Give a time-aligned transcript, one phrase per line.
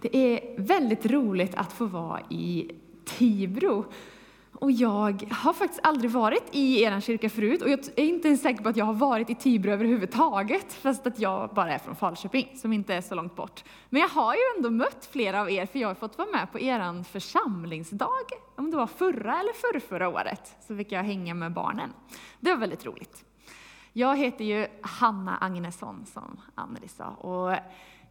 [0.00, 2.70] Det är väldigt roligt att få vara i
[3.04, 3.84] Tibro.
[4.60, 8.42] Och jag har faktiskt aldrig varit i er kyrka förut och jag är inte ens
[8.42, 11.96] säker på att jag har varit i Tibro överhuvudtaget, fast att jag bara är från
[11.96, 13.64] Falköping, som inte är så långt bort.
[13.88, 16.52] Men jag har ju ändå mött flera av er, för jag har fått vara med
[16.52, 18.26] på er församlingsdag,
[18.56, 21.92] om det var förra eller förrförra året, så fick jag hänga med barnen.
[22.40, 23.24] Det var väldigt roligt.
[23.92, 27.56] Jag heter ju Hanna Agnesson, som Anneli sa, och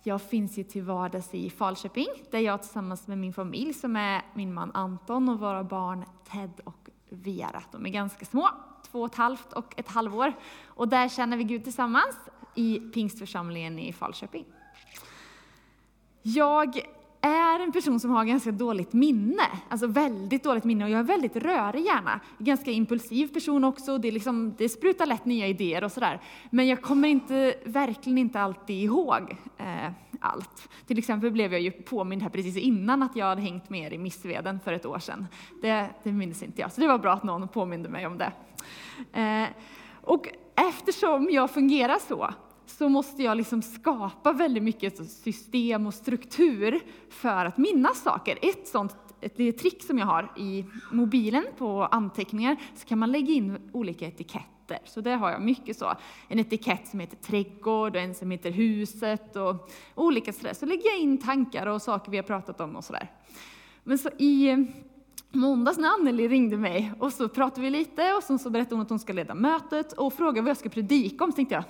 [0.07, 4.21] jag finns ju till vardags i Falköping, där jag tillsammans med min familj, som är
[4.33, 8.49] min man Anton och våra barn Ted och Vera, de är ganska små,
[8.91, 10.33] två och ett halvt och ett halvår.
[10.65, 12.15] Och där känner vi Gud tillsammans
[12.55, 14.45] i Pingstförsamlingen i Falköping.
[16.21, 16.79] Jag
[17.21, 21.03] är en person som har ganska dåligt minne, alltså väldigt dåligt minne och jag är
[21.03, 22.19] väldigt rörig gärna.
[22.37, 26.21] Ganska impulsiv person också, det, liksom, det sprutar lätt nya idéer och sådär.
[26.49, 30.69] Men jag kommer inte, verkligen inte alltid ihåg eh, allt.
[30.87, 33.95] Till exempel blev jag ju påmind här precis innan att jag hade hängt med er
[33.95, 35.27] i Missveden för ett år sedan.
[35.61, 38.31] Det, det minns inte jag, så det var bra att någon påminde mig om det.
[39.21, 39.49] Eh,
[40.01, 42.33] och eftersom jag fungerar så,
[42.67, 48.39] så måste jag liksom skapa väldigt mycket system och struktur för att minnas saker.
[48.41, 53.33] Ett sånt ett trick som jag har i mobilen på anteckningar, så kan man lägga
[53.33, 54.79] in olika etiketter.
[54.85, 55.93] Så där har jag mycket så.
[56.27, 60.53] En etikett som heter trädgård och en som heter huset och olika sådär.
[60.53, 63.11] Så lägger jag in tankar och saker vi har pratat om och sådär.
[63.83, 64.57] Men så i eh,
[65.31, 68.89] måndags när Anneli ringde mig och så pratade vi lite och så, berättade hon att
[68.89, 71.31] hon ska leda mötet och frågade vad jag ska predika om.
[71.31, 71.63] Så tänkte jag,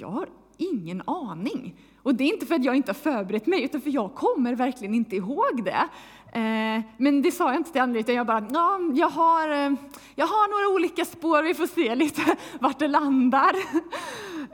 [0.00, 1.74] jag har ingen aning.
[2.02, 4.54] Och det är inte för att jag inte har förberett mig, utan för jag kommer
[4.54, 5.88] verkligen inte ihåg det.
[6.34, 9.72] Eh, men det sa jag inte till Anneli, utan jag bara, ja, jag har, eh,
[10.14, 13.52] jag har några olika spår, vi får se lite vart det landar.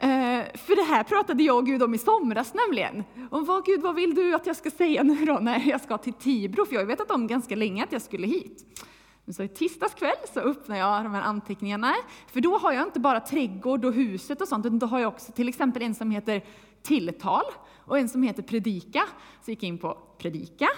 [0.00, 3.04] Eh, för det här pratade jag och Gud om i somras nämligen.
[3.30, 5.98] Om vad Gud, vad vill du att jag ska säga nu då när jag ska
[5.98, 6.64] till Tibro?
[6.64, 8.84] För jag har vetat om ganska länge att jag skulle hit.
[9.32, 11.94] Så i tisdags kväll så öppnar jag de här anteckningarna,
[12.26, 15.08] för då har jag inte bara trädgård och huset och sånt, utan då har jag
[15.08, 16.44] också till exempel en som heter
[16.82, 17.44] tilltal
[17.84, 19.02] och en som heter predika.
[19.44, 20.68] Så gick jag in på predika,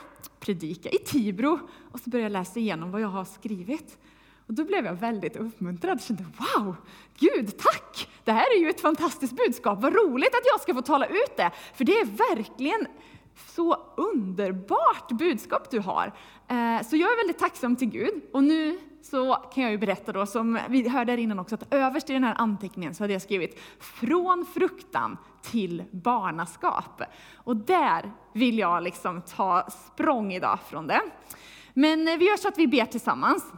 [0.40, 1.58] predika i Tibro
[1.92, 3.98] och så började jag läsa igenom vad jag har skrivit.
[4.46, 6.76] Och då blev jag väldigt uppmuntrad och kände wow,
[7.18, 8.08] Gud tack!
[8.24, 11.36] Det här är ju ett fantastiskt budskap, vad roligt att jag ska få tala ut
[11.36, 12.86] det, för det är verkligen
[13.46, 16.12] så underbart budskap du har.
[16.48, 18.22] Eh, så jag är väldigt tacksam till Gud.
[18.32, 21.74] Och nu så kan jag ju berätta då, som vi hörde här innan också, att
[21.74, 27.02] överst i den här anteckningen så hade jag skrivit från fruktan till barnaskap.
[27.34, 31.00] Och där vill jag liksom ta språng idag från det.
[31.74, 33.52] Men eh, vi gör så att vi ber tillsammans.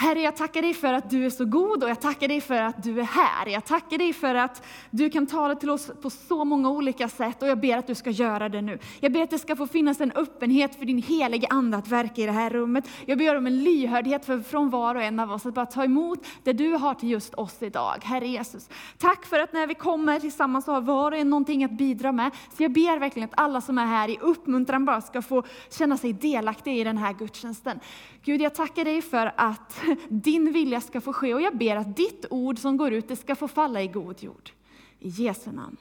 [0.00, 2.62] Herre, jag tackar dig för att du är så god och jag tackar dig för
[2.62, 3.46] att du är här.
[3.46, 7.42] Jag tackar dig för att du kan tala till oss på så många olika sätt
[7.42, 8.78] och jag ber att du ska göra det nu.
[9.00, 12.22] Jag ber att det ska få finnas en öppenhet för din helige Ande att verka
[12.22, 12.88] i det här rummet.
[13.06, 15.84] Jag ber om en lyhördhet för, från var och en av oss att bara ta
[15.84, 17.98] emot det du har till just oss idag.
[18.02, 18.68] Herre Jesus,
[18.98, 22.12] tack för att när vi kommer tillsammans så har var och en någonting att bidra
[22.12, 22.30] med.
[22.56, 25.96] Så jag ber verkligen att alla som är här i uppmuntran bara ska få känna
[25.96, 27.80] sig delaktiga i den här gudstjänsten.
[28.24, 31.96] Gud, jag tackar dig för att din vilja ska få ske och jag ber att
[31.96, 34.50] ditt ord som går ut, det ska få falla i god jord.
[34.98, 35.76] I Jesu namn.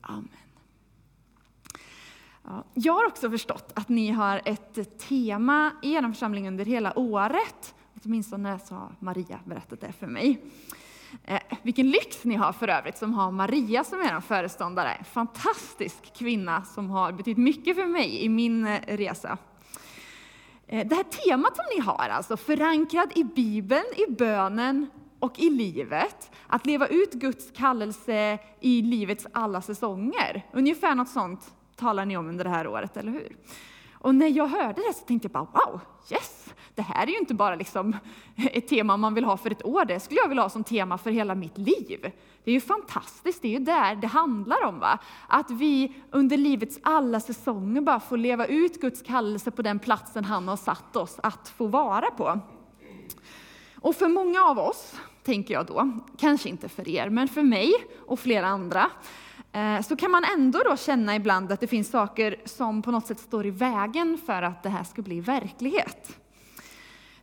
[0.00, 0.28] Amen.
[2.44, 6.98] Ja, jag har också förstått att ni har ett tema i er församling under hela
[6.98, 7.74] året.
[8.04, 10.42] Åtminstone så har Maria berättat det för mig.
[11.24, 15.04] Eh, vilken lyx ni har för övrigt som har Maria som er föreståndare.
[15.04, 19.38] Fantastisk kvinna som har betytt mycket för mig i min eh, resa.
[20.72, 25.50] Eh, det här temat som ni har, alltså förankrad i Bibeln, i bönen och i
[25.50, 30.46] livet, att leva ut Guds kallelse i livets alla säsonger.
[30.52, 33.36] Ungefär något sånt talar ni om under det här året, eller hur?
[34.02, 35.80] Och när jag hörde det så tänkte jag bara wow,
[36.10, 36.54] yes!
[36.74, 37.96] Det här är ju inte bara liksom
[38.52, 40.98] ett tema man vill ha för ett år, det skulle jag vilja ha som tema
[40.98, 42.12] för hela mitt liv.
[42.44, 44.78] Det är ju fantastiskt, det är ju där det handlar om.
[44.78, 44.98] Va?
[45.28, 50.24] Att vi under livets alla säsonger bara får leva ut Guds kallelse på den platsen
[50.24, 52.40] han har satt oss att få vara på.
[53.74, 57.72] Och för många av oss, tänker jag då, kanske inte för er, men för mig
[58.06, 58.90] och flera andra,
[59.52, 63.06] Eh, så kan man ändå då känna ibland att det finns saker som på något
[63.06, 66.18] sätt står i vägen för att det här ska bli verklighet.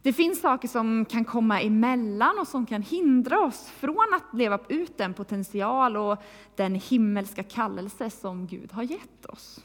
[0.02, 4.60] Det finns saker som kan komma emellan och som kan hindra oss från att leva
[4.70, 6.18] ut den potential och
[6.56, 9.60] den himmelska kallelse som Gud har gett oss.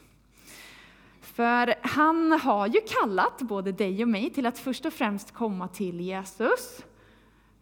[1.21, 5.67] För han har ju kallat både dig och mig till att först och främst komma
[5.67, 6.85] till Jesus,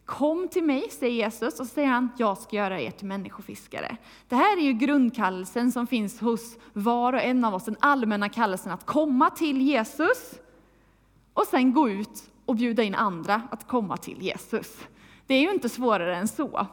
[0.04, 3.96] Kom till mig, säger Jesus, och säger han, jag ska göra er till människofiskare.
[4.28, 8.28] Det här är ju grundkallelsen som finns hos var och en av oss, den allmänna
[8.28, 10.34] kallelsen att komma till Jesus
[11.32, 14.78] och sen gå ut och bjuda in andra att komma till Jesus.
[15.26, 16.66] Det är ju inte svårare än så.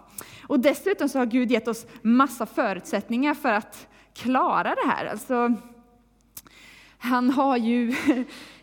[0.48, 5.06] Och dessutom så har Gud gett oss massa förutsättningar för att klara det här.
[5.06, 5.54] Alltså,
[6.98, 7.96] han har ju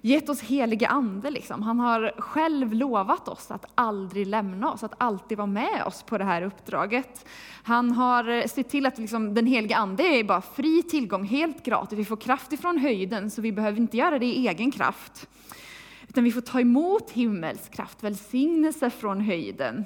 [0.01, 1.31] gett oss helige ande.
[1.31, 1.63] Liksom.
[1.63, 6.19] Han har själv lovat oss att aldrig lämna oss, att alltid vara med oss på
[6.19, 7.27] det här uppdraget.
[7.63, 11.99] Han har sett till att liksom, den helige ande är bara fri tillgång, helt gratis.
[11.99, 15.29] Vi får kraft ifrån höjden, så vi behöver inte göra det i egen kraft.
[16.09, 19.85] Utan vi får ta emot himmelskraft, välsignelse från höjden.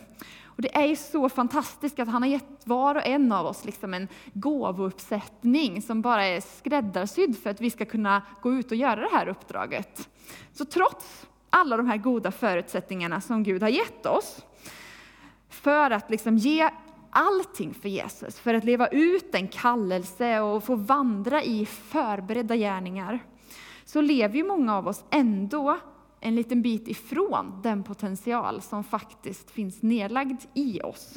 [0.56, 3.64] Och det är ju så fantastiskt att han har gett var och en av oss
[3.64, 8.76] liksom en gåvouppsättning som bara är skräddarsydd för att vi ska kunna gå ut och
[8.76, 10.08] göra det här uppdraget.
[10.52, 14.44] Så trots alla de här goda förutsättningarna som Gud har gett oss,
[15.48, 16.70] för att liksom ge
[17.10, 23.20] allting för Jesus, för att leva ut en kallelse och få vandra i förberedda gärningar,
[23.84, 25.78] så lever ju många av oss ändå
[26.22, 31.14] en liten bit ifrån den potential som faktiskt finns nedlagd i oss.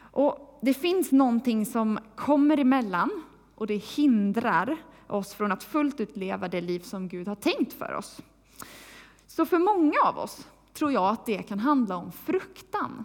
[0.00, 3.10] Och det finns någonting som kommer emellan
[3.54, 4.76] och det hindrar
[5.06, 8.20] oss från att fullt ut leva det liv som Gud har tänkt för oss.
[9.26, 13.04] Så för många av oss tror jag att det kan handla om fruktan.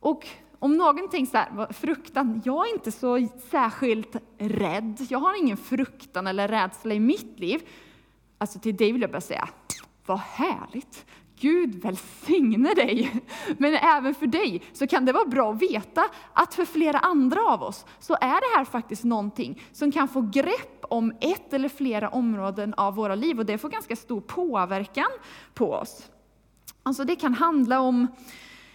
[0.00, 0.26] Och
[0.58, 5.56] om någon tänker så här, fruktan, jag är inte så särskilt rädd, jag har ingen
[5.56, 7.60] fruktan eller rädsla i mitt liv.
[8.40, 9.48] Alltså till dig vill jag bara säga,
[10.06, 11.06] vad härligt!
[11.40, 13.22] Gud välsigne dig!
[13.58, 17.40] Men även för dig så kan det vara bra att veta att för flera andra
[17.40, 21.68] av oss så är det här faktiskt någonting som kan få grepp om ett eller
[21.68, 25.10] flera områden av våra liv och det får ganska stor påverkan
[25.54, 26.10] på oss.
[26.82, 28.06] Alltså det kan handla om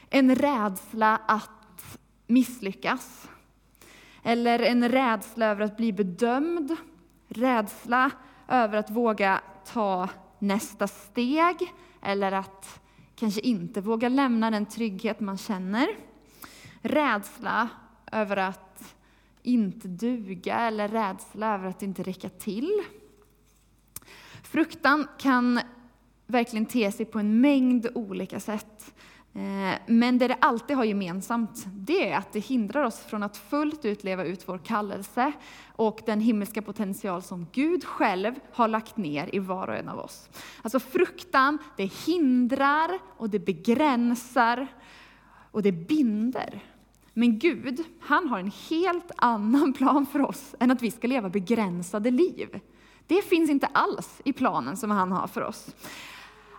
[0.10, 3.30] en rädsla att misslyckas.
[4.24, 6.76] Eller en rädsla över att bli bedömd.
[7.28, 8.12] Rädsla
[8.48, 10.10] över att våga ta
[10.40, 12.82] nästa steg eller att
[13.16, 15.88] kanske inte våga lämna den trygghet man känner.
[16.82, 17.70] Rädsla
[18.12, 18.96] över att
[19.44, 22.84] inte duga eller rädsla över att inte räcka till.
[24.44, 25.60] Fruktan kan
[26.28, 28.96] verkligen te sig på en mängd olika sätt.
[29.36, 33.38] Eh, men det det alltid har gemensamt, det är att det hindrar oss från att
[33.38, 35.32] fullt ut leva ut vår kallelse
[35.76, 40.00] och den himmelska potential som Gud själv har lagt ner i var och en av
[40.00, 40.30] oss.
[40.62, 44.68] Alltså fruktan, det hindrar och det begränsar
[45.52, 46.64] och det binder.
[47.14, 51.30] Men Gud, han har en helt annan plan för oss än att vi ska leva
[51.30, 52.60] begränsade liv.
[53.08, 55.76] Det finns inte alls i planen som han har för oss.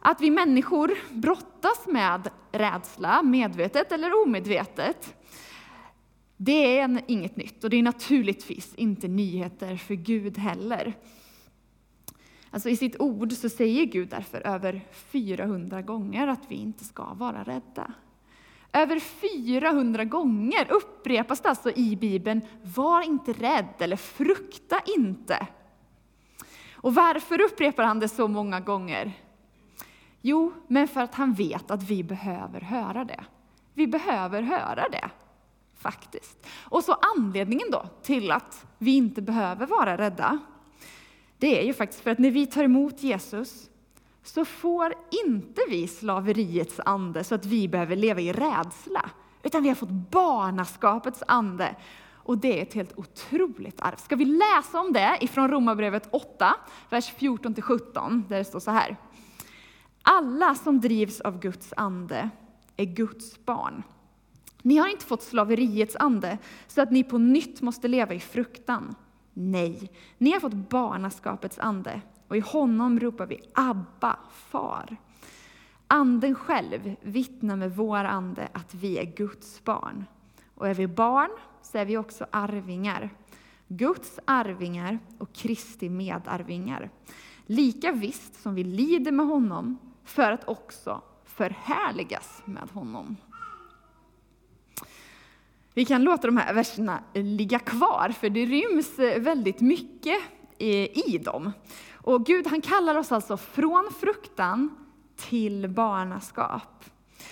[0.08, 5.14] Att vi människor brottas med rädsla, medvetet eller omedvetet,
[6.37, 10.94] det är inget nytt och det är naturligtvis inte nyheter för Gud heller.
[12.50, 17.14] Alltså I sitt ord så säger Gud därför över 400 gånger att vi inte ska
[17.14, 17.93] vara rädda.
[18.73, 25.47] Över 400 gånger upprepas det alltså i Bibeln, var inte rädd eller frukta inte.
[26.75, 29.12] Och varför upprepar han det så många gånger?
[30.28, 33.25] Jo, men för att han vet att vi behöver höra det.
[33.75, 35.11] Vi behöver höra det,
[35.78, 36.46] faktiskt.
[36.62, 40.38] Och så anledningen då till att vi inte behöver vara rädda,
[41.38, 43.70] det är ju faktiskt för att när vi tar emot Jesus
[44.22, 44.94] så får
[45.27, 49.10] inte vi slaveriets ande så att vi behöver leva i rädsla,
[49.43, 51.77] utan vi har fått barnaskapets ande.
[52.12, 53.96] Och det är ett helt otroligt arv.
[53.96, 56.55] Ska vi läsa om det ifrån Romarbrevet 8,
[56.91, 58.96] vers 14-17, där det står så här.
[60.08, 62.31] Alla som drivs av Guds ande
[62.77, 63.82] är Guds barn.
[64.63, 68.94] Ni har inte fått slaveriets ande så att ni på nytt måste leva i fruktan.
[69.34, 74.96] Nej, ni har fått barnaskapets ande och i honom ropar vi Abba, far.
[75.86, 80.05] Anden själv vittnar med vår ande att vi är Guds barn.
[80.55, 81.31] Och är vi barn
[81.63, 83.10] så är vi också arvingar.
[83.69, 86.91] Guds arvingar och Kristi medarvingar.
[87.46, 93.17] Lika visst som vi lider med honom för att också förhärligas med honom.
[95.75, 100.19] Vi kan låta de här verserna ligga kvar, för det ryms väldigt mycket
[100.58, 101.53] i dem.
[101.93, 104.77] Och Gud han kallar oss alltså från fruktan
[105.17, 106.84] till barnaskap.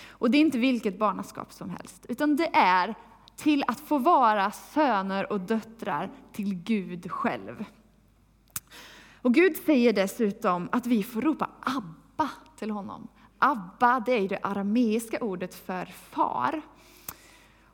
[0.08, 2.94] Och det är inte vilket barnaskap som helst, utan det är
[3.36, 7.64] till att få vara söner och döttrar till Gud själv.
[9.22, 12.03] Och Gud säger dessutom att vi får ropa Abba
[12.56, 13.08] till honom.
[13.38, 16.62] Abba, det är det arameiska ordet för far.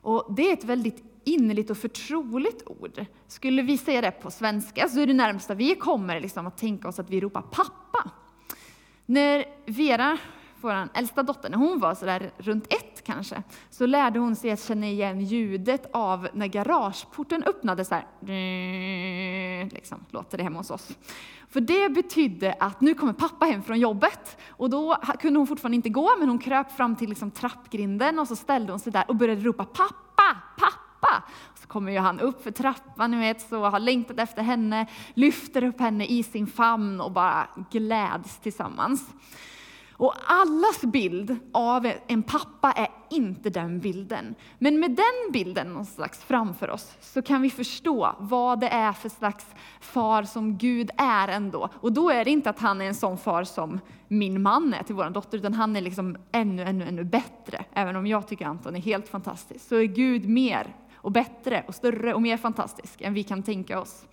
[0.02, 3.04] Och det är ett väldigt innerligt och förtroligt ord.
[3.26, 6.88] Skulle vi säga det på svenska så är det närmsta vi kommer liksom att tänka
[6.88, 8.10] oss att vi ropar pappa.
[9.06, 10.18] När Vera,
[10.61, 14.62] vår äldsta dotter, när hon var sådär runt ett kanske, så lärde hon sig att
[14.62, 18.05] känna igen ljudet av när garageporten öppnades så här.
[19.75, 20.88] Liksom, låter det hemma hos oss.
[21.49, 24.38] För det betydde att nu kommer pappa hem från jobbet.
[24.49, 28.29] Och då kunde hon fortfarande inte gå, men hon kröp fram till liksom trappgrinden och
[28.29, 31.23] så ställde hon sig där och började ropa pappa, pappa.
[31.55, 35.64] Så kommer ju han upp för trappan, ni vet, så har längtat efter henne, lyfter
[35.64, 39.09] upp henne i sin famn och bara gläds tillsammans.
[40.00, 44.35] Och allas bild av en pappa är inte den bilden.
[44.59, 49.09] Men med den bilden någonstans framför oss så kan vi förstå vad det är för
[49.09, 49.47] slags
[49.80, 51.69] far som Gud är ändå.
[51.80, 54.83] Och då är det inte att han är en sån far som min man är
[54.83, 57.64] till vår dotter, utan han är liksom ännu, ännu, ännu bättre.
[57.73, 61.75] Även om jag tycker Anton är helt fantastisk, så är Gud mer och bättre och
[61.75, 64.04] större och mer fantastisk än vi kan tänka oss.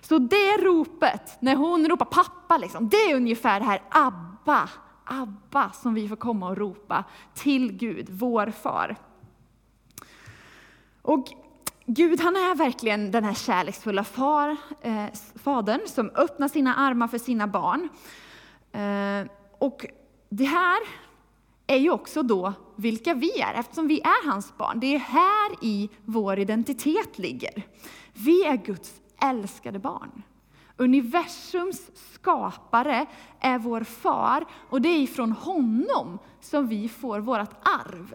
[0.00, 4.68] Så det ropet, när hon ropar pappa, liksom, det är ungefär det här Abba,
[5.08, 8.96] Abba som vi får komma och ropa till Gud, vår far.
[11.02, 11.28] Och
[11.86, 17.18] Gud han är verkligen den här kärleksfulla far, eh, fadern som öppnar sina armar för
[17.18, 17.88] sina barn.
[18.72, 19.86] Eh, och
[20.28, 20.78] det här
[21.66, 24.80] är ju också då vilka vi är, eftersom vi är hans barn.
[24.80, 27.62] Det är här i vår identitet ligger.
[28.12, 30.22] Vi är Guds älskade barn.
[30.80, 33.06] Universums skapare
[33.40, 38.14] är vår far och det är ifrån honom som vi får vårt arv.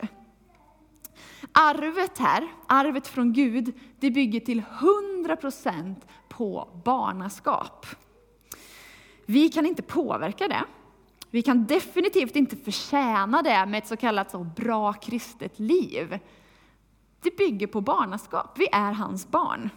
[1.51, 4.63] Arvet här, arvet från Gud, det bygger till
[5.25, 5.96] 100%
[6.29, 7.86] på barnaskap.
[9.25, 10.65] Vi kan inte påverka det.
[11.29, 16.20] Vi kan definitivt inte förtjäna det med ett så kallat så bra kristet liv.
[17.22, 18.60] Det bygger på barnaskap.
[18.60, 19.70] Vi är hans barn.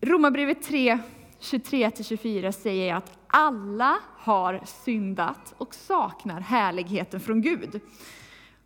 [0.00, 0.98] Romarbrevet 3,
[1.40, 7.80] 23-24 säger att alla har syndat och saknar härligheten från Gud.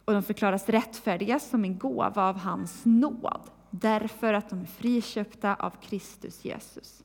[0.04, 5.54] Och de förklaras rättfärdiga som en gåva av hans nåd, därför att de är friköpta
[5.54, 7.02] av Kristus Jesus.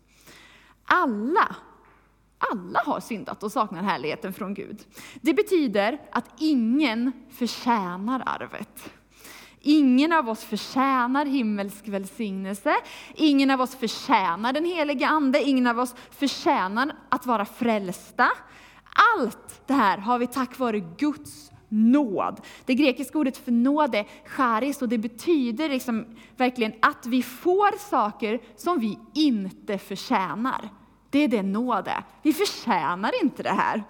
[0.84, 1.56] Alla,
[2.38, 4.86] alla har syndat och saknar härligheten från Gud.
[5.22, 8.92] Det betyder att ingen förtjänar arvet.
[9.70, 12.76] Ingen av oss förtjänar himmelsk välsignelse.
[13.16, 15.44] Ingen av oss förtjänar den helige Ande.
[15.44, 18.30] Ingen av oss förtjänar att vara frälsta.
[19.18, 22.42] Allt det här har vi tack vare Guds nåd.
[22.66, 26.06] Det grekiska ordet för nåd är charis och det betyder liksom
[26.38, 30.70] verkligen att vi får saker som vi inte förtjänar.
[31.10, 32.04] Det är det nåd är.
[32.22, 33.84] Vi förtjänar inte det här.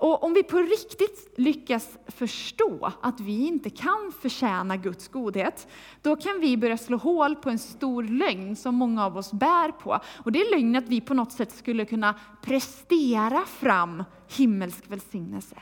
[0.00, 5.68] Och om vi på riktigt lyckas förstå att vi inte kan förtjäna Guds godhet,
[6.02, 9.70] då kan vi börja slå hål på en stor lögn som många av oss bär
[9.72, 9.98] på.
[10.24, 14.04] Och det är lögnen att vi på något sätt skulle kunna prestera fram
[14.36, 15.56] himmelsk välsignelse.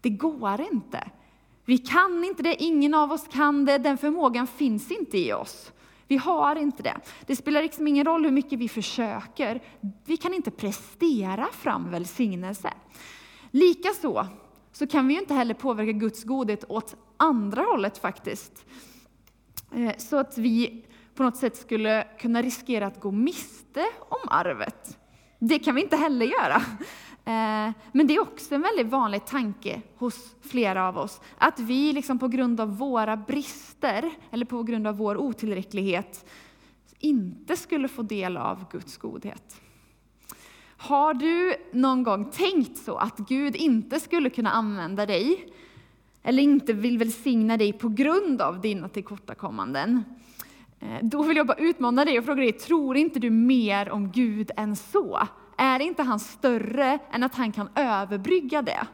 [0.00, 1.10] Det går inte.
[1.64, 5.72] Vi kan inte det, ingen av oss kan det, den förmågan finns inte i oss.
[6.06, 6.96] Vi har inte det.
[7.26, 9.62] Det spelar liksom ingen roll hur mycket vi försöker.
[10.04, 12.72] Vi kan inte prestera fram välsignelse.
[13.50, 14.26] Likaså
[14.72, 18.66] så kan vi inte heller påverka Guds godhet åt andra hållet faktiskt.
[19.74, 24.98] Eh, så att vi på något sätt skulle kunna riskera att gå miste om arvet.
[25.38, 26.62] Det kan vi inte heller göra.
[27.28, 31.92] Eh, men det är också en väldigt vanlig tanke hos flera av oss, att vi
[31.92, 36.24] liksom på grund av våra brister, eller på grund av vår otillräcklighet,
[36.98, 39.60] inte skulle få del av Guds godhet.
[40.80, 45.46] Har du någon gång tänkt så att Gud inte skulle kunna använda dig,
[46.22, 50.04] eller inte vill välsigna dig på grund av dina tillkortakommanden?
[50.80, 54.10] Eh, då vill jag bara utmana dig och fråga dig, tror inte du mer om
[54.10, 55.28] Gud än så?
[55.56, 58.86] Är inte han större än att han kan överbrygga det?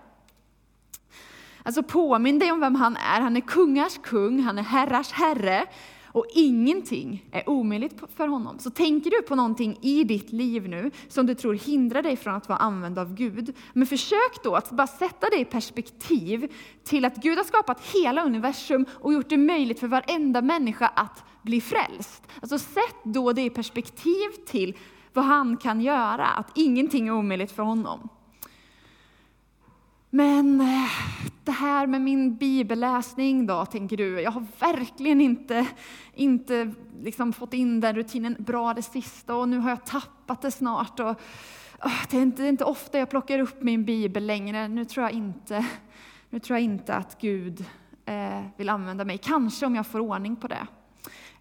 [1.62, 3.20] Alltså påminn dig om vem han är.
[3.20, 5.66] Han är kungars kung, han är herrars herre.
[6.14, 8.58] Och ingenting är omöjligt för honom.
[8.58, 12.34] Så tänker du på någonting i ditt liv nu som du tror hindrar dig från
[12.34, 16.52] att vara använd av Gud, men försök då att bara sätta det i perspektiv
[16.84, 21.24] till att Gud har skapat hela universum och gjort det möjligt för varenda människa att
[21.42, 22.22] bli frälst.
[22.42, 24.76] Alltså sätt då det i perspektiv till
[25.12, 28.08] vad han kan göra, att ingenting är omöjligt för honom.
[30.10, 30.90] Men eh,
[31.44, 34.20] det här med min bibelläsning då, tänker du.
[34.20, 35.66] Jag har verkligen inte,
[36.14, 36.72] inte
[37.02, 41.00] liksom fått in den rutinen bra det sista och nu har jag tappat det snart.
[41.00, 41.20] Och,
[42.10, 44.68] det, är inte, det är inte ofta jag plockar upp min bibel längre.
[44.68, 45.66] Nu tror jag inte,
[46.30, 47.64] nu tror jag inte att Gud
[48.04, 49.18] eh, vill använda mig.
[49.18, 50.66] Kanske om jag får ordning på det.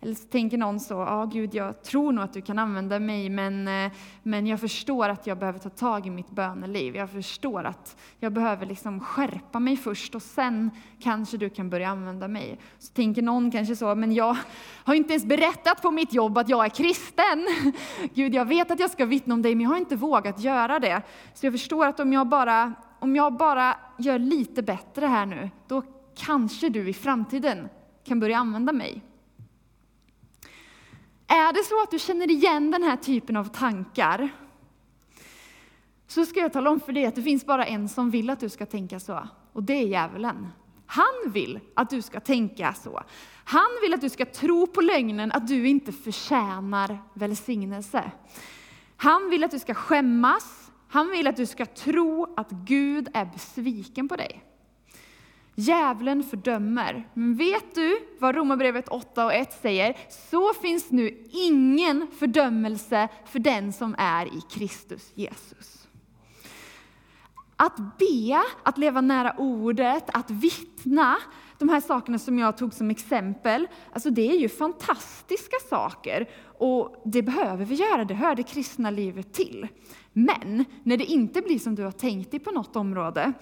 [0.04, 3.30] Eller så tänker någon så, ja Gud, jag tror nog att du kan använda mig,
[3.30, 3.92] men, eh,
[4.24, 6.96] men jag förstår att jag behöver ta tag i mitt böneliv.
[6.96, 11.90] Jag förstår att jag behöver liksom skärpa mig först och sen kanske du kan börja
[11.90, 12.60] använda mig.
[12.80, 14.38] Så tänker någon kanske så, men jag
[14.84, 17.48] har inte ens berättat på mitt jobb att jag är kristen.
[18.14, 20.80] Gud, jag vet att jag ska vittna om dig, men jag har inte vågat göra
[20.80, 21.02] det.
[21.34, 25.50] Så jag förstår att om jag bara, om jag bara gör lite bättre här nu,
[25.68, 25.82] då
[26.16, 27.70] kanske du i framtiden
[28.04, 29.04] kan börja använda mig.
[31.34, 34.30] Är det så att du känner igen den här typen av tankar,
[36.08, 38.40] så ska jag tala om för dig att det finns bara en som vill att
[38.40, 40.48] du ska tänka så, och det är djävulen.
[40.86, 43.04] Han vill att du ska tänka så.
[43.44, 48.12] Han vill att du ska tro på lögnen att du inte förtjänar välsignelse.
[48.98, 50.72] Han vill att du ska skämmas.
[50.90, 54.53] Han vill att du ska tro att Gud är besviken på dig.
[55.56, 57.10] Djävulen fördömer.
[57.14, 59.98] Men vet du vad Romarbrevet 8 och 1 säger?
[60.30, 65.88] Så finns nu ingen fördömelse för den som är i Kristus Jesus.
[67.56, 71.18] Att be, att leva nära ordet, att vittna,
[71.58, 76.30] de här sakerna som jag tog som exempel, alltså det är ju fantastiska saker.
[76.58, 79.68] Och det behöver vi göra, det hör det kristna livet till.
[80.14, 83.34] Men när det inte blir som du har tänkt dig på något område,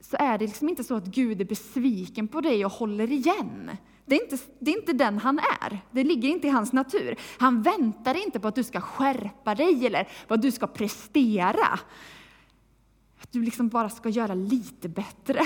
[0.00, 3.70] så är det liksom inte så att Gud är besviken på dig och håller igen.
[4.06, 5.80] Det är, inte, det är inte den han är.
[5.90, 7.16] Det ligger inte i hans natur.
[7.38, 11.78] Han väntar inte på att du ska skärpa dig eller vad du ska prestera.
[13.20, 15.40] Att du liksom bara ska göra lite bättre.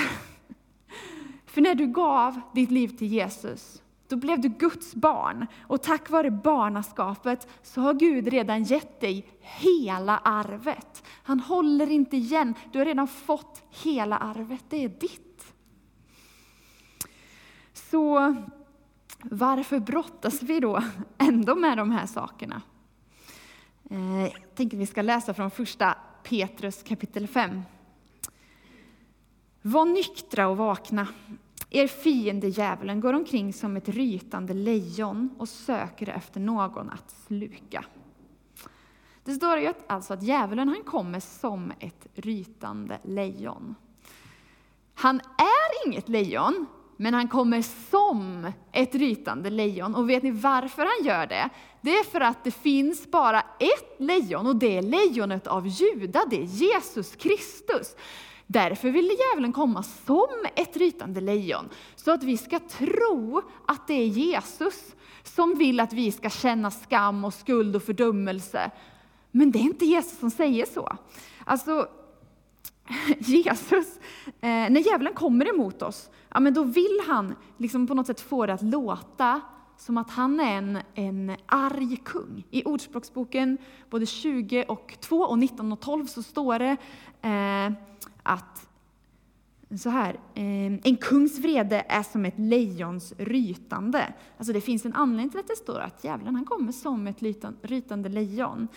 [1.47, 3.82] För när du gav ditt liv till Jesus,
[4.13, 5.47] då blev du Guds barn.
[5.67, 11.03] Och tack vare barnaskapet så har Gud redan gett dig hela arvet.
[11.23, 12.55] Han håller inte igen.
[12.73, 14.65] Du har redan fått hela arvet.
[14.69, 15.55] Det är ditt.
[17.73, 18.35] Så
[19.23, 20.83] varför brottas vi då
[21.19, 22.63] ändå med de här sakerna?
[23.91, 27.63] Eh, jag tänker vi ska läsa från första Petrus kapitel 5.
[29.63, 31.07] Var nyktra och vakna.
[31.75, 37.85] Er fiende djävulen går omkring som ett rytande lejon och söker efter någon att sluka.
[39.25, 43.75] Det står ju alltså att djävulen han kommer som ett rytande lejon.
[44.95, 49.95] Han är inget lejon, men han kommer som ett rytande lejon.
[49.95, 51.51] Och vet ni varför han gör det?
[51.81, 56.23] Det är för att det finns bara ett lejon och det är lejonet av Juda,
[56.31, 57.97] det är Jesus Kristus.
[58.53, 63.95] Därför vill djävulen komma som ett rytande lejon, så att vi ska tro att det
[63.95, 68.71] är Jesus som vill att vi ska känna skam och skuld och fördömelse.
[69.31, 70.97] Men det är inte Jesus som säger så.
[71.45, 71.89] Alltså,
[73.19, 78.07] Jesus, eh, när djävulen kommer emot oss, ja, men då vill han liksom på något
[78.07, 79.41] sätt få det att låta
[79.77, 82.45] som att han är en, en arg kung.
[82.51, 83.59] I Ordspråksboken
[83.91, 86.77] både 20 och 2 och 19 och 12 så står det
[87.23, 87.92] eh,
[88.23, 88.69] att
[89.79, 94.13] så här, ehm, en kungs vrede är som ett lejons rytande.
[94.39, 97.23] Alltså det finns en anledning till att det står att djävulen han kommer som ett
[97.63, 98.69] rytande lejon.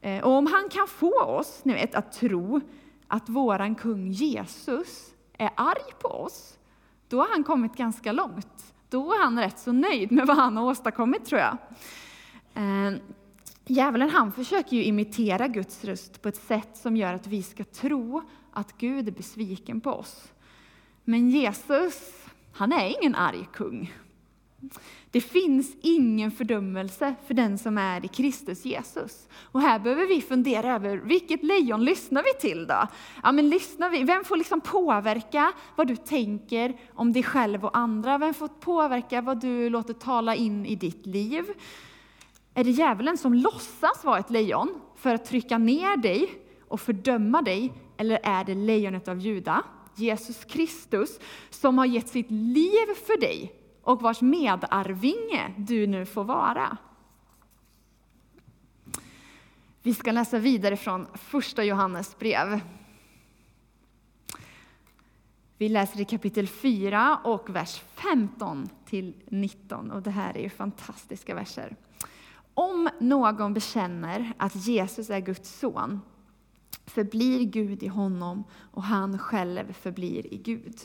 [0.00, 2.60] Eh, och om han kan få oss ni vet, att tro
[3.08, 6.58] att våran kung Jesus är arg på oss,
[7.08, 8.74] då har han kommit ganska långt.
[8.88, 11.56] Då är han rätt så nöjd med vad han har åstadkommit tror jag.
[12.54, 12.98] Ehm,
[13.66, 17.64] djävulen han försöker ju imitera Guds röst på ett sätt som gör att vi ska
[17.64, 18.22] tro
[18.54, 20.32] att Gud är besviken på oss.
[21.04, 22.12] Men Jesus,
[22.52, 23.92] han är ingen arg kung.
[25.10, 29.28] Det finns ingen fördömelse för den som är i Kristus Jesus.
[29.36, 32.86] Och här behöver vi fundera över vilket lejon lyssnar vi till då?
[33.22, 34.02] Ja, men lyssnar vi?
[34.02, 38.18] Vem får liksom påverka vad du tänker om dig själv och andra?
[38.18, 41.44] Vem får påverka vad du låter tala in i ditt liv?
[42.54, 46.30] Är det djävulen som låtsas vara ett lejon för att trycka ner dig
[46.68, 47.72] och fördöma dig?
[47.96, 49.62] Eller är det lejonet av Juda,
[49.94, 56.24] Jesus Kristus, som har gett sitt liv för dig och vars medarvinge du nu får
[56.24, 56.76] vara.
[59.82, 62.60] Vi ska läsa vidare från första Johannes brev.
[65.58, 69.90] Vi läser i kapitel 4 och vers 15 till 19.
[69.90, 71.76] Och det här är ju fantastiska verser.
[72.54, 76.00] Om någon bekänner att Jesus är Guds son
[76.86, 80.76] förblir Gud i honom och han själv förblir i Gud.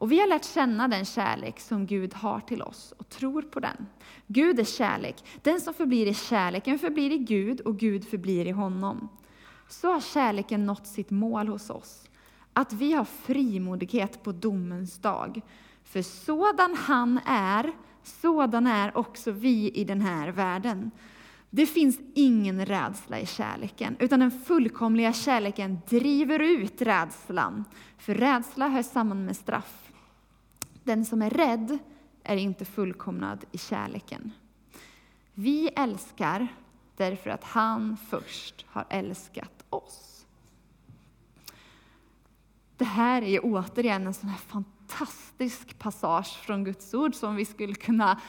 [0.00, 3.60] Och vi har lärt känna den kärlek som Gud har till oss och tror på
[3.60, 3.86] den.
[4.26, 5.24] Gud är kärlek.
[5.42, 9.08] Den som förblir i kärleken förblir i Gud och Gud förblir i honom.
[9.68, 12.08] Så har kärleken nått sitt mål hos oss.
[12.52, 15.40] Att vi har frimodighet på domens dag.
[15.84, 20.90] För sådan han är, sådan är också vi i den här världen.
[21.50, 27.64] Det finns ingen rädsla i kärleken, utan den fullkomliga kärleken driver ut rädslan.
[27.98, 29.92] För rädsla hör samman med straff.
[30.84, 31.78] Den som är rädd
[32.22, 34.32] är inte fullkomnad i kärleken.
[35.34, 36.48] Vi älskar
[36.96, 40.26] därför att han först har älskat oss.
[42.76, 47.74] Det här är återigen en sån här fantastisk passage från Guds ord som vi skulle
[47.74, 48.20] kunna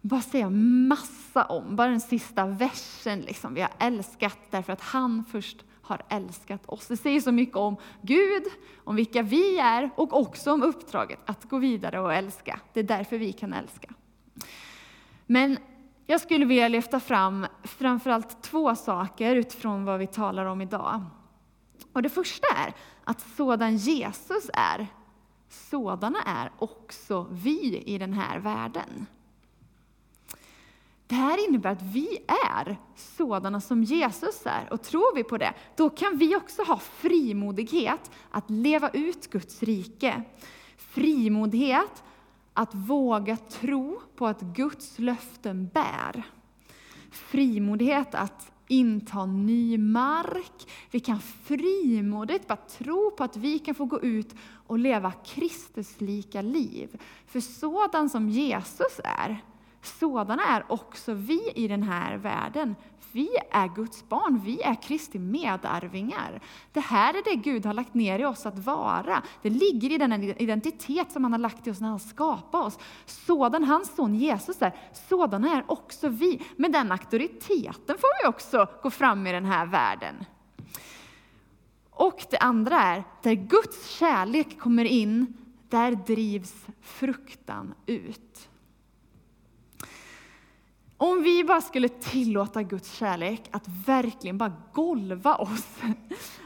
[0.00, 1.76] bara säga massa om.
[1.76, 3.20] Bara den sista versen.
[3.20, 3.54] Liksom.
[3.54, 6.86] Vi har älskat därför att han först har älskat oss.
[6.86, 8.42] Det säger så mycket om Gud,
[8.84, 12.60] om vilka vi är och också om uppdraget att gå vidare och älska.
[12.72, 13.88] Det är därför vi kan älska.
[15.26, 15.58] Men
[16.06, 21.04] jag skulle vilja lyfta fram framförallt två saker utifrån vad vi talar om idag.
[21.92, 24.86] Och det första är att sådan Jesus är,
[25.48, 29.06] sådana är också vi i den här världen.
[31.10, 32.18] Det här innebär att vi
[32.54, 34.72] är sådana som Jesus är.
[34.72, 39.62] Och tror vi på det, då kan vi också ha frimodighet att leva ut Guds
[39.62, 40.22] rike.
[40.76, 42.02] Frimodighet
[42.54, 46.22] att våga tro på att Guds löften bär.
[47.10, 50.68] Frimodighet att inta ny mark.
[50.90, 54.34] Vi kan frimodigt bara tro på att vi kan få gå ut
[54.66, 57.00] och leva Kristuslika liv.
[57.26, 59.42] För sådan som Jesus är,
[59.82, 62.74] sådana är också vi i den här världen.
[63.12, 66.40] Vi är Guds barn, vi är Kristi medarvingar.
[66.72, 69.22] Det här är det Gud har lagt ner i oss att vara.
[69.42, 72.78] Det ligger i den identitet som han har lagt i oss när han skapade oss.
[73.06, 74.74] Sådan hans son Jesus är,
[75.08, 76.42] sådana är också vi.
[76.56, 80.24] Med den auktoriteten får vi också gå fram i den här världen.
[81.90, 85.34] Och det andra är, där Guds kärlek kommer in,
[85.68, 88.49] där drivs fruktan ut.
[91.02, 95.78] Om vi bara skulle tillåta Guds kärlek att verkligen bara golva oss.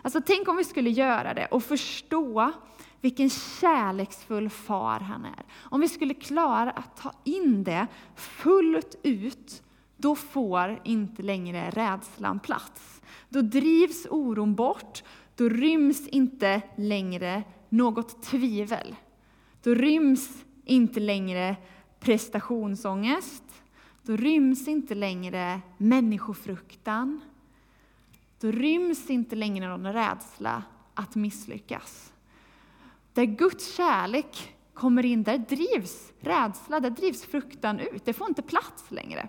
[0.03, 2.53] Alltså tänk om vi skulle göra det och förstå
[3.01, 5.45] vilken kärleksfull far han är.
[5.55, 7.87] Om vi skulle klara att ta in det
[8.17, 9.63] fullt ut,
[9.97, 13.03] då får inte längre rädslan plats.
[13.29, 15.03] Då drivs oron bort,
[15.37, 18.97] då ryms inte längre något tvivel.
[19.63, 21.57] Då ryms inte längre
[22.01, 23.43] prestationsångest,
[24.05, 27.21] då ryms inte längre människofruktan.
[28.41, 30.63] Då ryms inte längre någon rädsla
[30.95, 32.13] att misslyckas.
[33.13, 38.05] Där Guds kärlek kommer in, där drivs rädsla, där drivs fruktan ut.
[38.05, 39.29] Det får inte plats längre.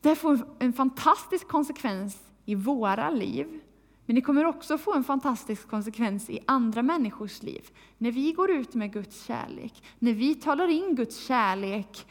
[0.00, 3.60] Det får en fantastisk konsekvens i våra liv,
[4.06, 7.70] men det kommer också få en fantastisk konsekvens i andra människors liv.
[7.98, 12.06] När vi går ut med Guds kärlek, när vi talar in Guds kärlek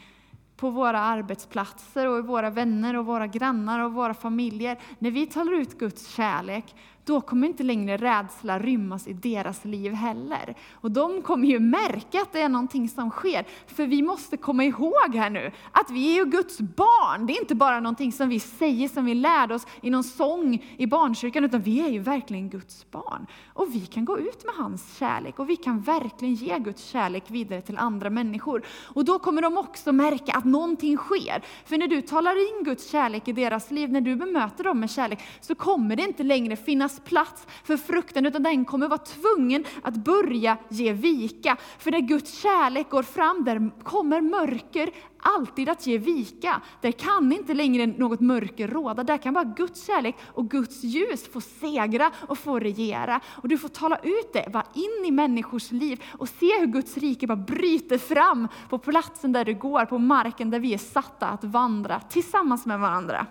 [0.60, 4.78] på våra arbetsplatser och i våra vänner och våra grannar och våra familjer.
[4.98, 9.92] När vi talar ut Guds kärlek, då kommer inte längre rädsla rymmas i deras liv
[9.92, 10.54] heller.
[10.72, 13.46] Och de kommer ju märka att det är någonting som sker.
[13.66, 17.26] För vi måste komma ihåg här nu att vi är ju Guds barn.
[17.26, 20.64] Det är inte bara någonting som vi säger som vi lärde oss i någon sång
[20.76, 23.26] i barnkyrkan, utan vi är ju verkligen Guds barn.
[23.54, 27.24] Och vi kan gå ut med hans kärlek och vi kan verkligen ge Guds kärlek
[27.26, 28.62] vidare till andra människor.
[28.84, 31.42] Och då kommer de också märka att någonting sker.
[31.64, 34.90] För när du talar in Guds kärlek i deras liv, när du bemöter dem med
[34.90, 39.64] kärlek, så kommer det inte längre finnas plats för frukten, utan den kommer vara tvungen
[39.82, 41.56] att börja ge vika.
[41.78, 44.90] För när Guds kärlek går fram, där kommer mörker
[45.22, 46.60] alltid att ge vika.
[46.80, 49.02] Där kan inte längre något mörker råda.
[49.02, 53.20] Där kan bara Guds kärlek och Guds ljus få segra och få regera.
[53.26, 56.96] Och du får tala ut det bara in i människors liv och se hur Guds
[56.96, 61.26] rike bara bryter fram på platsen där du går, på marken där vi är satta
[61.26, 63.26] att vandra tillsammans med varandra.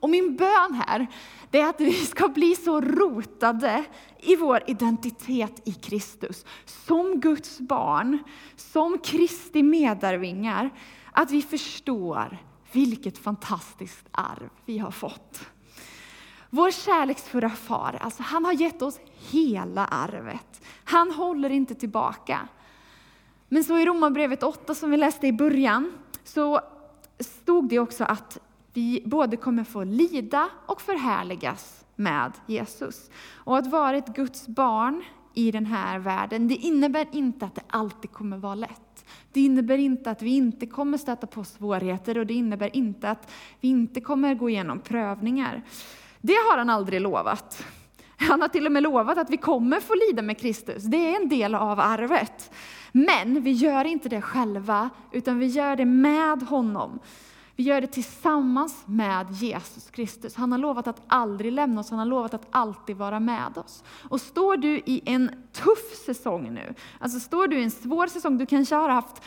[0.00, 1.06] Och min bön här,
[1.50, 3.84] det är att vi ska bli så rotade
[4.18, 8.18] i vår identitet i Kristus, som Guds barn,
[8.56, 10.70] som Kristi medarvingar,
[11.12, 12.38] att vi förstår
[12.72, 15.40] vilket fantastiskt arv vi har fått.
[16.50, 20.62] Vår kärleksfulla far, alltså han har gett oss hela arvet.
[20.84, 22.48] Han håller inte tillbaka.
[23.48, 25.92] Men så i Romarbrevet 8 som vi läste i början,
[26.24, 26.60] så
[27.20, 28.38] stod det också att
[28.76, 33.10] vi både kommer få lida och förhärligas med Jesus.
[33.34, 36.48] Och att vara ett Guds barn i den här världen.
[36.48, 39.04] Det innebär inte att det alltid kommer vara lätt.
[39.32, 43.32] Det innebär inte att vi inte kommer stöta på svårigheter och det innebär inte att
[43.60, 45.62] vi inte kommer gå igenom prövningar.
[46.20, 47.64] Det har han aldrig lovat.
[48.16, 50.84] Han har till och med lovat att vi kommer få lida med Kristus.
[50.84, 52.50] Det är en del av arvet.
[52.92, 56.98] Men vi gör inte det själva, utan vi gör det med honom.
[57.56, 60.34] Vi gör det tillsammans med Jesus Kristus.
[60.34, 63.84] Han har lovat att aldrig lämna oss, han har lovat att alltid vara med oss.
[64.08, 68.38] Och står du i en tuff säsong nu, alltså står du i en svår säsong,
[68.38, 69.22] du kanske har haft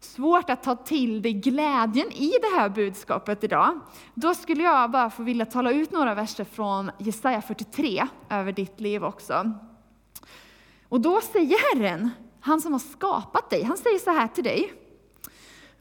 [0.00, 3.80] svårt att ta till dig glädjen i det här budskapet idag,
[4.14, 8.80] då skulle jag bara få vilja tala ut några verser från Jesaja 43 över ditt
[8.80, 9.52] liv också.
[10.88, 12.10] Och då säger Herren,
[12.40, 14.72] han som har skapat dig, han säger så här till dig.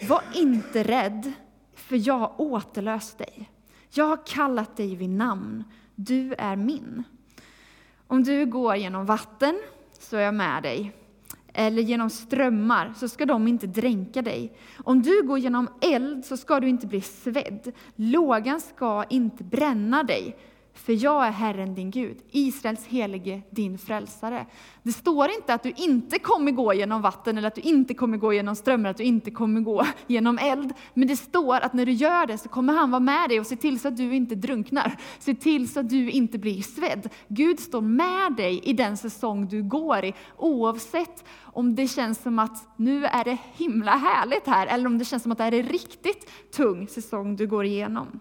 [0.08, 1.34] Var inte rädd,
[1.88, 3.50] för jag har återlöst dig.
[3.90, 5.64] Jag har kallat dig vid namn.
[5.96, 7.04] Du är min.
[8.08, 9.62] Om du går genom vatten
[10.00, 10.92] så är jag med dig.
[11.54, 14.58] Eller genom strömmar så ska de inte dränka dig.
[14.84, 17.72] Om du går genom eld så ska du inte bli svedd.
[17.96, 20.38] Lågan ska inte bränna dig.
[20.78, 24.46] För jag är Herren din Gud, Israels helige, din frälsare.
[24.84, 28.18] Det står inte att du inte kommer gå genom vatten, eller att du inte kommer
[28.18, 30.74] gå genom strömmar, att du inte kommer gå genom eld.
[30.94, 33.48] Men det står att när du gör det så kommer han vara med dig och
[33.48, 34.98] se till så att du inte drunknar.
[35.20, 37.10] Se till så att du inte blir svedd.
[37.28, 42.40] Gud står med dig i den säsong du går i, oavsett om det känns som
[42.40, 45.54] att nu är det himla härligt här, eller om det känns som att det är
[45.54, 48.20] en riktigt tung säsong du går igenom.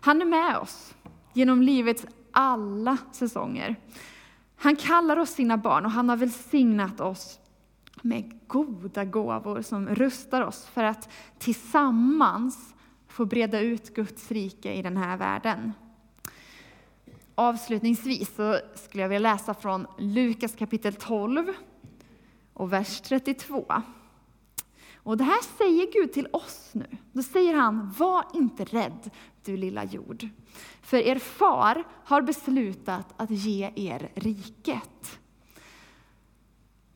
[0.00, 0.94] Han är med oss
[1.38, 3.76] genom livets alla säsonger.
[4.56, 7.38] Han kallar oss sina barn och han har välsignat oss
[8.02, 12.74] med goda gåvor som rustar oss för att tillsammans
[13.08, 15.72] få breda ut Guds rike i den här världen.
[17.34, 21.52] Avslutningsvis så skulle jag vilja läsa från Lukas kapitel 12
[22.52, 23.82] och vers 32.
[25.08, 26.86] Och det här säger Gud till oss nu.
[27.12, 29.10] Då säger han, var inte rädd
[29.44, 30.28] du lilla jord.
[30.82, 35.18] För er far har beslutat att ge er riket.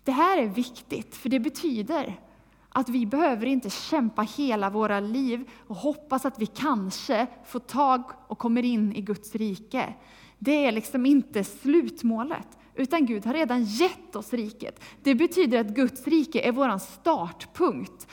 [0.05, 2.20] Det här är viktigt, för det betyder
[2.68, 8.11] att vi behöver inte kämpa hela våra liv och hoppas att vi kanske får tag
[8.27, 9.94] och kommer in i Guds rike.
[10.38, 14.85] Det är liksom inte slutmålet, utan Gud har redan gett oss riket.
[15.02, 18.06] Det betyder att Guds rike är vår startpunkt.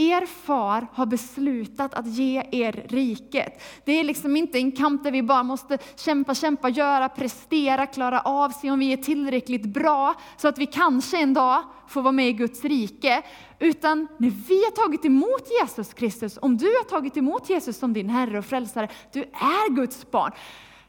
[0.00, 3.62] Er far har beslutat att ge er riket.
[3.84, 8.20] Det är liksom inte en kamp där vi bara måste kämpa, kämpa, göra, prestera, klara
[8.20, 12.12] av, se om vi är tillräckligt bra så att vi kanske en dag får vara
[12.12, 13.22] med i Guds rike.
[13.58, 17.92] Utan när vi har tagit emot Jesus Kristus, om du har tagit emot Jesus som
[17.92, 20.32] din Herre och Frälsare, du är Guds barn.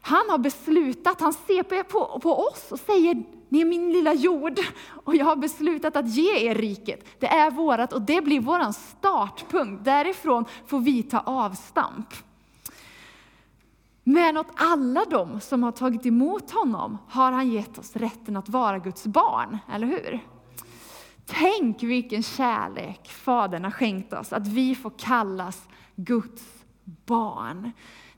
[0.02, 4.14] Han har beslutat, han ser på, på, på oss och säger, ni är min lilla
[4.14, 4.58] jord
[5.04, 7.20] och jag har beslutat att ge er riket.
[7.20, 9.84] Det är vårat och det blir vår startpunkt.
[9.84, 12.14] Därifrån får vi ta avstamp.
[14.04, 18.48] Men åt alla de som har tagit emot honom har han gett oss rätten att
[18.48, 20.20] vara Guds barn, eller hur?
[21.26, 26.64] Tänk vilken kärlek Fadern har skänkt oss, att vi får kallas Guds
[27.06, 27.72] barn.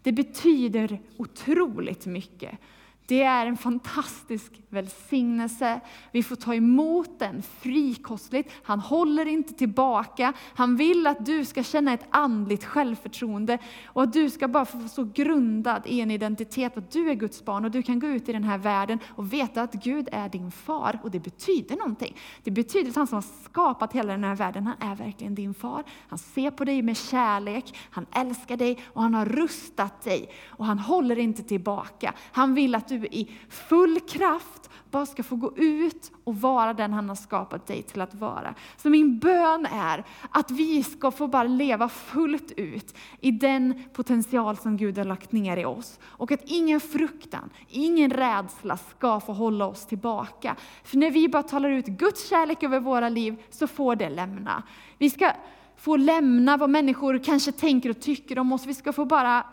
[0.04, 2.58] Det betyder otroligt mycket.
[3.06, 5.80] Det är en fantastisk välsignelse.
[6.12, 8.52] Vi får ta emot den frikostligt.
[8.62, 10.32] Han håller inte tillbaka.
[10.54, 14.88] Han vill att du ska känna ett andligt självförtroende och att du ska bara få
[14.88, 18.28] så grundad i en identitet att du är Guds barn och du kan gå ut
[18.28, 22.16] i den här världen och veta att Gud är din far och det betyder någonting.
[22.42, 25.54] Det betyder att han som har skapat hela den här världen, han är verkligen din
[25.54, 25.84] far.
[26.08, 30.66] Han ser på dig med kärlek, han älskar dig och han har rustat dig och
[30.66, 32.14] han håller inte tillbaka.
[32.32, 36.74] Han vill att du du i full kraft bara ska få gå ut och vara
[36.74, 38.54] den han har skapat dig till att vara.
[38.76, 44.56] Så min bön är att vi ska få bara leva fullt ut i den potential
[44.56, 45.98] som Gud har lagt ner i oss.
[46.04, 50.56] Och att ingen fruktan, ingen rädsla ska få hålla oss tillbaka.
[50.84, 54.62] För när vi bara talar ut Guds kärlek över våra liv så får det lämna.
[54.98, 55.32] Vi ska
[55.76, 58.66] få lämna vad människor kanske tänker och tycker om oss.
[58.66, 59.46] Vi ska få bara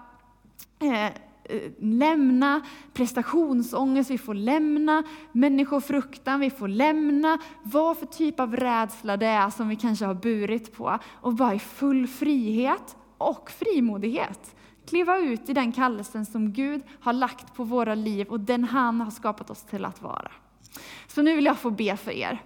[0.80, 1.12] eh,
[1.52, 2.62] Eh, lämna
[2.94, 9.50] prestationsångest, vi får lämna människofruktan, vi får lämna vad för typ av rädsla det är
[9.50, 14.56] som vi kanske har burit på och bara i full frihet och frimodighet
[14.90, 19.02] kliva ut i den kallelsen som Gud har lagt på våra liv och den han
[19.02, 20.32] har skapat oss till att vara.
[21.08, 22.42] Så nu vill jag få be för er.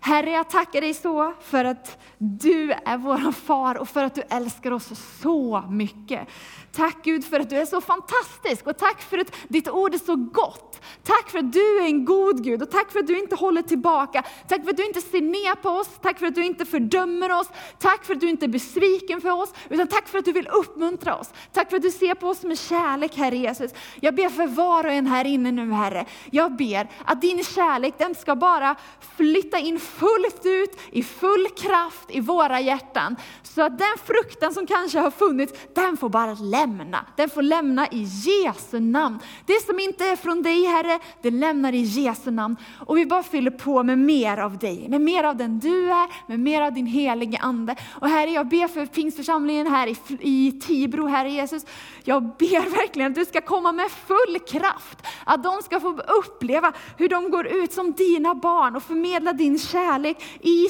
[0.00, 4.22] Herre, jag tackar dig så för att du är vår far och för att du
[4.30, 6.28] älskar oss så mycket.
[6.72, 9.98] Tack Gud för att du är så fantastisk och tack för att ditt ord är
[9.98, 10.80] så gott.
[11.02, 13.62] Tack för att du är en god Gud och tack för att du inte håller
[13.62, 14.24] tillbaka.
[14.48, 17.32] Tack för att du inte ser ner på oss, tack för att du inte fördömer
[17.40, 17.48] oss.
[17.78, 20.48] Tack för att du inte är besviken för oss, utan tack för att du vill
[20.48, 21.30] uppmuntra oss.
[21.52, 23.70] Tack för att du ser på oss med kärlek, Herre Jesus.
[24.00, 26.06] Jag ber för var och en här inne nu, Herre.
[26.30, 28.76] Jag ber att din kärlek, den ska bara
[29.16, 33.16] flytta in fullt ut, i full kraft i våra hjärtan.
[33.42, 37.06] Så att den fruktan som kanske har funnits, den får bara lämna.
[37.16, 39.18] Den får lämna i Jesu namn.
[39.46, 42.56] Det som inte är från dig Herre, det lämnar i Jesu namn.
[42.86, 46.28] Och vi bara fyller på med mer av dig, med mer av den du är,
[46.28, 47.76] med mer av din helige Ande.
[48.00, 51.66] Och Herre, jag ber för pingstförsamlingen här i, i Tibro, Herre Jesus.
[52.04, 55.06] Jag ber verkligen att du ska komma med full kraft.
[55.24, 59.58] Att de ska få uppleva hur de går ut som dina barn och förmedla din
[59.76, 60.68] kärlek i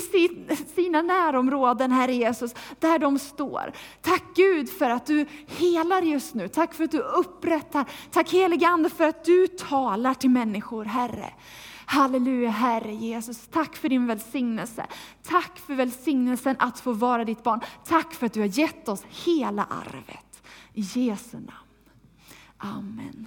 [0.75, 3.73] sina närområden, Herre Jesus, där de står.
[4.01, 6.49] Tack Gud för att du helar just nu.
[6.49, 7.85] Tack för att du upprättar.
[8.11, 11.35] Tack helige Ande för att du talar till människor, Herre.
[11.87, 14.87] Halleluja Herre Jesus, tack för din välsignelse.
[15.23, 17.61] Tack för välsignelsen att få vara ditt barn.
[17.85, 20.42] Tack för att du har gett oss hela arvet.
[20.75, 21.51] I Jesu namn.
[22.59, 23.27] Amen.